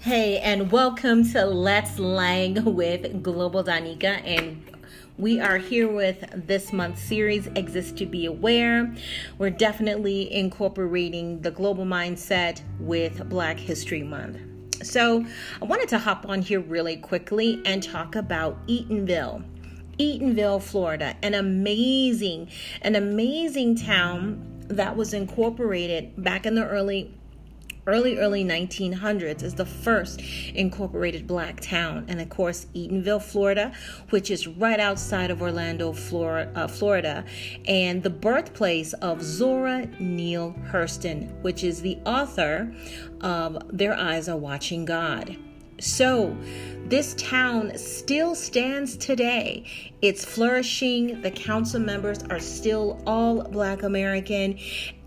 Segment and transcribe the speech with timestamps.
[0.00, 4.24] Hey, and welcome to Let's Lang with Global Danica.
[4.24, 4.62] And
[5.16, 8.94] we are here with this month's series, Exist to Be Aware.
[9.38, 14.38] We're definitely incorporating the global mindset with Black History Month.
[14.84, 15.26] So,
[15.60, 19.42] I wanted to hop on here really quickly and talk about Eatonville.
[19.98, 22.50] Eatonville, Florida, an amazing,
[22.82, 27.17] an amazing town that was incorporated back in the early
[27.88, 30.22] early early 1900s is the first
[30.54, 32.04] incorporated black town.
[32.08, 33.72] And of course eatonville florida
[34.10, 37.24] which is right outside of orlando florida, uh, florida.
[37.66, 42.72] And the birthplace of zora neale hurston which is the author
[43.22, 45.36] of their eyes are watching god
[45.80, 46.36] so,
[46.86, 49.64] this town still stands today.
[50.00, 51.20] It's flourishing.
[51.20, 54.58] The council members are still all Black American.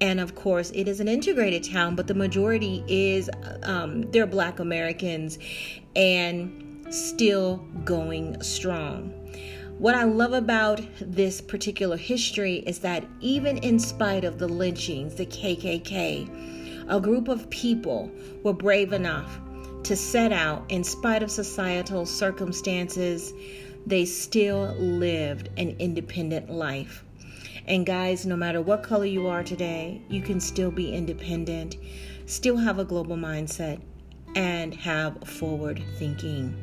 [0.00, 3.30] And of course, it is an integrated town, but the majority is
[3.62, 5.38] um, they're Black Americans
[5.94, 9.12] and still going strong.
[9.78, 15.14] What I love about this particular history is that even in spite of the lynchings,
[15.14, 18.10] the KKK, a group of people
[18.42, 19.38] were brave enough
[19.84, 23.32] to set out in spite of societal circumstances,
[23.86, 27.04] they still lived an independent life.
[27.66, 31.76] And guys, no matter what color you are today, you can still be independent,
[32.26, 33.80] still have a global mindset,
[34.34, 36.56] and have forward thinking.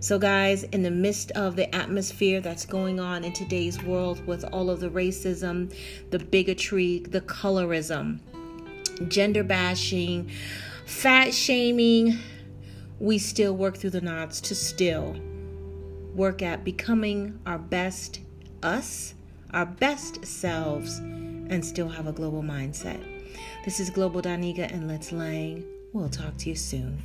[0.00, 4.44] So, guys, in the midst of the atmosphere that's going on in today's world with
[4.52, 5.74] all of the racism,
[6.10, 8.18] the bigotry, the colorism,
[9.08, 10.30] gender bashing,
[10.86, 12.18] fat shaming,
[12.98, 15.16] we still work through the knots to still
[16.14, 18.20] work at becoming our best
[18.62, 19.14] us,
[19.52, 23.02] our best selves, and still have a global mindset.
[23.64, 25.64] This is Global Danica and Let's Lang.
[25.92, 27.02] We'll talk to you soon.